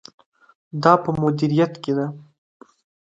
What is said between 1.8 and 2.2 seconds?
کې ده.